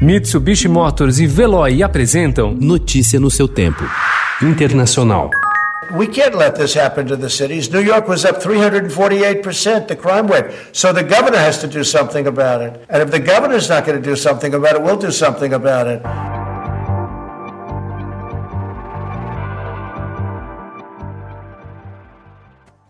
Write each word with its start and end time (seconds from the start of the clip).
Mitsubishi 0.00 0.68
Motors 0.68 1.18
e 1.20 1.26
Veloy 1.26 1.82
apresentam 1.82 2.54
Notícia 2.60 3.18
no 3.18 3.30
seu 3.30 3.48
tempo. 3.48 3.82
Internacional. 4.42 5.30
We 5.96 6.06
can't 6.08 6.34
let 6.36 6.56
this 6.56 6.74
happen 6.74 7.06
to 7.06 7.16
the 7.16 7.30
cities. 7.30 7.70
New 7.70 7.80
York 7.80 8.06
was 8.06 8.24
up 8.26 8.42
348%, 8.42 9.86
the 9.86 9.96
crime 9.96 10.26
rate. 10.26 10.52
So 10.72 10.92
the 10.92 11.02
governor 11.02 11.38
has 11.38 11.58
to 11.60 11.66
do 11.66 11.82
something 11.82 12.26
about 12.26 12.60
it. 12.60 12.78
And 12.90 13.02
if 13.02 13.10
the 13.10 13.20
governor's 13.20 13.70
not 13.70 13.86
going 13.86 13.96
to 13.96 14.04
do 14.04 14.16
something 14.16 14.52
about 14.52 14.74
it, 14.74 14.82
we'll 14.82 14.98
do 14.98 15.10
something 15.10 15.54
about 15.54 15.86
it. 15.86 16.02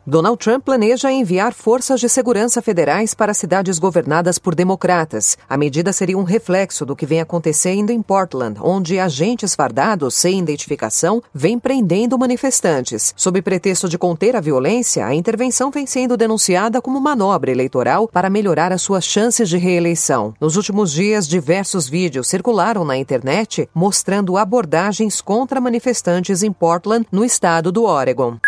Donald 0.08 0.38
Trump 0.38 0.64
planeja 0.64 1.10
enviar 1.10 1.52
forças 1.52 1.98
de 1.98 2.08
segurança 2.08 2.62
federais 2.62 3.12
para 3.12 3.34
cidades 3.34 3.76
governadas 3.76 4.38
por 4.38 4.54
democratas. 4.54 5.36
A 5.48 5.56
medida 5.56 5.92
seria 5.92 6.16
um 6.16 6.22
reflexo 6.22 6.86
do 6.86 6.94
que 6.94 7.04
vem 7.04 7.20
acontecendo 7.20 7.90
em 7.90 8.00
Portland, 8.00 8.60
onde 8.62 9.00
agentes 9.00 9.56
fardados 9.56 10.14
sem 10.14 10.38
identificação 10.38 11.20
vêm 11.34 11.58
prendendo 11.58 12.16
manifestantes. 12.16 13.12
Sob 13.16 13.42
pretexto 13.42 13.88
de 13.88 13.98
conter 13.98 14.36
a 14.36 14.40
violência, 14.40 15.04
a 15.04 15.12
intervenção 15.12 15.72
vem 15.72 15.88
sendo 15.88 16.16
denunciada 16.16 16.80
como 16.80 17.00
manobra 17.00 17.50
eleitoral 17.50 18.06
para 18.06 18.30
melhorar 18.30 18.70
as 18.70 18.82
suas 18.82 19.04
chances 19.04 19.48
de 19.48 19.58
reeleição. 19.58 20.32
Nos 20.40 20.54
últimos 20.54 20.92
dias, 20.92 21.26
diversos 21.26 21.88
vídeos 21.88 22.28
circularam 22.28 22.84
na 22.84 22.96
internet 22.96 23.68
mostrando 23.74 24.36
abordagens 24.36 25.20
contra 25.20 25.60
manifestantes 25.60 26.44
em 26.44 26.52
Portland, 26.52 27.04
no 27.10 27.24
estado 27.24 27.72
do 27.72 27.82
Oregon. 27.82 28.38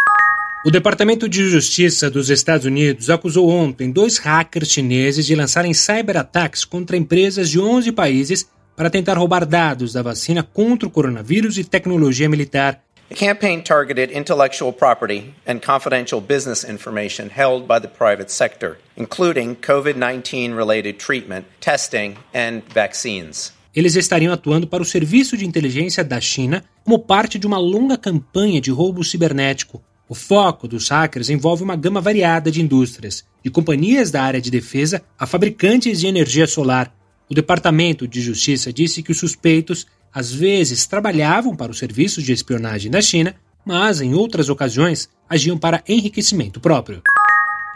O 0.68 0.70
Departamento 0.70 1.26
de 1.26 1.48
Justiça 1.48 2.10
dos 2.10 2.28
Estados 2.28 2.66
Unidos 2.66 3.08
acusou 3.08 3.48
ontem 3.48 3.90
dois 3.90 4.18
hackers 4.18 4.70
chineses 4.70 5.24
de 5.24 5.34
lançarem 5.34 5.72
cyberataques 5.72 6.62
contra 6.62 6.94
empresas 6.94 7.48
de 7.48 7.58
11 7.58 7.90
países 7.92 8.46
para 8.76 8.90
tentar 8.90 9.16
roubar 9.16 9.46
dados 9.46 9.94
da 9.94 10.02
vacina 10.02 10.42
contra 10.42 10.86
o 10.86 10.90
coronavírus 10.90 11.56
e 11.56 11.64
tecnologia 11.64 12.28
militar. 12.28 12.82
The 13.08 13.14
campaign 13.14 13.62
targeted 13.62 14.14
intellectual 14.14 14.70
property 14.70 15.32
and 15.46 15.60
confidential 15.64 16.20
business 16.20 16.64
information 16.64 17.30
held 17.34 17.66
by 17.66 17.80
the 17.80 17.88
private 17.88 18.30
sector, 18.30 18.76
including 18.94 19.54
COVID 19.54 19.94
19 19.94 20.54
related 20.54 20.98
treatment, 20.98 21.46
testing, 21.60 22.16
and 22.34 22.60
vaccines. 22.74 23.54
Eles 23.74 23.96
estariam 23.96 24.34
atuando 24.34 24.66
para 24.66 24.82
o 24.82 24.84
Serviço 24.86 25.34
de 25.34 25.46
Inteligência 25.46 26.04
da 26.04 26.20
China 26.20 26.62
como 26.84 26.98
parte 26.98 27.38
de 27.38 27.46
uma 27.46 27.58
longa 27.58 27.96
campanha 27.96 28.60
de 28.60 28.70
roubo 28.70 29.02
cibernético 29.02 29.82
o 30.08 30.14
foco 30.14 30.66
dos 30.66 30.88
hackers 30.88 31.28
envolve 31.28 31.62
uma 31.62 31.76
gama 31.76 32.00
variada 32.00 32.50
de 32.50 32.62
indústrias, 32.62 33.24
de 33.44 33.50
companhias 33.50 34.10
da 34.10 34.22
área 34.22 34.40
de 34.40 34.50
defesa 34.50 35.02
a 35.18 35.26
fabricantes 35.26 36.00
de 36.00 36.06
energia 36.06 36.46
solar. 36.46 36.94
O 37.28 37.34
Departamento 37.34 38.08
de 38.08 38.20
Justiça 38.22 38.72
disse 38.72 39.02
que 39.02 39.12
os 39.12 39.18
suspeitos 39.18 39.86
às 40.12 40.32
vezes 40.32 40.86
trabalhavam 40.86 41.54
para 41.54 41.70
os 41.70 41.78
serviços 41.78 42.24
de 42.24 42.32
espionagem 42.32 42.90
da 42.90 43.02
China, 43.02 43.34
mas 43.64 44.00
em 44.00 44.14
outras 44.14 44.48
ocasiões 44.48 45.10
agiam 45.28 45.58
para 45.58 45.84
enriquecimento 45.86 46.58
próprio. 46.58 47.02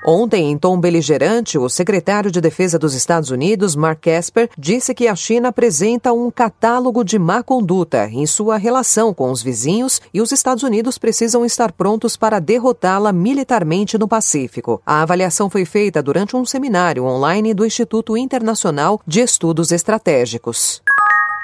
Ontem, 0.05 0.51
em 0.51 0.59
tom 0.59 0.81
beligerante, 0.81 1.57
o 1.57 1.69
secretário 1.69 2.31
de 2.31 2.41
Defesa 2.41 2.77
dos 2.77 2.93
Estados 2.93 3.31
Unidos, 3.31 3.77
Mark 3.77 4.05
Esper, 4.09 4.51
disse 4.59 4.93
que 4.95 5.07
a 5.07 5.15
China 5.15 5.49
apresenta 5.49 6.13
um 6.13 6.29
catálogo 6.29 7.05
de 7.05 7.21
má 7.21 7.41
conduta 7.41 8.09
em 8.11 8.27
sua 8.27 8.57
relação 8.57 9.15
com 9.15 9.31
os 9.31 9.43
vizinhos 9.43 10.01
e 10.13 10.21
os 10.21 10.33
Estados 10.33 10.65
Unidos 10.65 10.99
precisam 10.99 11.45
estar 11.45 11.71
prontos 11.71 12.17
para 12.17 12.41
derrotá-la 12.41 13.13
militarmente 13.13 13.97
no 13.97 14.09
Pacífico. 14.09 14.83
A 14.85 15.03
avaliação 15.03 15.49
foi 15.49 15.65
feita 15.65 16.03
durante 16.03 16.37
um 16.37 16.45
seminário 16.45 17.05
online 17.05 17.55
do 17.55 17.65
Instituto 17.65 18.17
Internacional 18.17 19.01
de 19.07 19.21
Estudos 19.21 19.71
Estratégicos. 19.71 20.83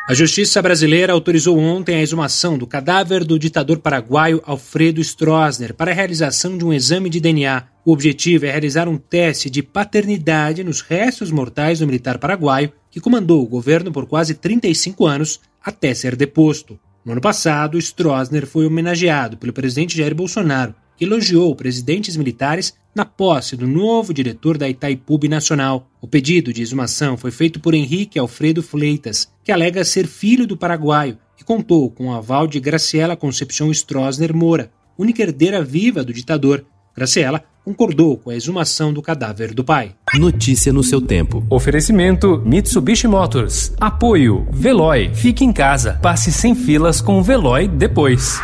A 0.08 0.14
justiça 0.14 0.62
brasileira 0.62 1.12
autorizou 1.12 1.58
ontem 1.58 1.96
a 1.96 2.00
exumação 2.00 2.56
do 2.56 2.66
cadáver 2.66 3.24
do 3.24 3.38
ditador 3.38 3.78
paraguaio 3.78 4.42
Alfredo 4.42 5.02
Stroessner 5.02 5.74
para 5.74 5.90
a 5.90 5.94
realização 5.94 6.56
de 6.56 6.64
um 6.64 6.72
exame 6.72 7.10
de 7.10 7.20
DNA. 7.20 7.64
O 7.88 7.92
objetivo 7.92 8.44
é 8.44 8.50
realizar 8.50 8.86
um 8.86 8.98
teste 8.98 9.48
de 9.48 9.62
paternidade 9.62 10.62
nos 10.62 10.82
restos 10.82 11.30
mortais 11.30 11.78
do 11.78 11.86
militar 11.86 12.18
paraguaio 12.18 12.70
que 12.90 13.00
comandou 13.00 13.42
o 13.42 13.48
governo 13.48 13.90
por 13.90 14.04
quase 14.04 14.34
35 14.34 15.06
anos 15.06 15.40
até 15.64 15.94
ser 15.94 16.14
deposto. 16.14 16.78
No 17.02 17.12
ano 17.12 17.20
passado, 17.22 17.78
Stroessner 17.78 18.46
foi 18.46 18.66
homenageado 18.66 19.38
pelo 19.38 19.54
presidente 19.54 19.96
Jair 19.96 20.14
Bolsonaro 20.14 20.74
que 20.98 21.06
elogiou 21.06 21.56
presidentes 21.56 22.14
militares 22.14 22.74
na 22.94 23.06
posse 23.06 23.56
do 23.56 23.66
novo 23.66 24.12
diretor 24.12 24.58
da 24.58 24.68
Itaipu 24.68 25.18
Nacional. 25.26 25.90
O 25.98 26.06
pedido 26.06 26.52
de 26.52 26.60
exumação 26.60 27.16
foi 27.16 27.30
feito 27.30 27.58
por 27.58 27.72
Henrique 27.72 28.18
Alfredo 28.18 28.62
Fleitas, 28.62 29.32
que 29.42 29.50
alega 29.50 29.82
ser 29.82 30.06
filho 30.06 30.46
do 30.46 30.58
paraguaio 30.58 31.16
e 31.40 31.42
contou 31.42 31.90
com 31.90 32.08
o 32.08 32.12
aval 32.12 32.46
de 32.46 32.60
Graciela 32.60 33.16
Concepção 33.16 33.70
Stroessner 33.72 34.36
Moura, 34.36 34.70
única 34.98 35.22
herdeira 35.22 35.64
viva 35.64 36.04
do 36.04 36.12
ditador. 36.12 36.66
Graciela 36.94 37.42
concordou 37.68 38.16
com 38.16 38.30
a 38.30 38.34
exumação 38.34 38.94
do 38.94 39.02
cadáver 39.02 39.52
do 39.52 39.62
pai. 39.62 39.92
Notícia 40.14 40.72
no 40.72 40.82
seu 40.82 41.02
tempo. 41.02 41.46
Oferecimento 41.50 42.42
Mitsubishi 42.46 43.06
Motors. 43.06 43.74
Apoio 43.78 44.46
Veloy. 44.50 45.10
Fique 45.14 45.44
em 45.44 45.52
casa. 45.52 45.98
Passe 46.00 46.32
sem 46.32 46.54
filas 46.54 47.02
com 47.02 47.18
o 47.18 47.22
Veloy 47.22 47.68
depois. 47.68 48.40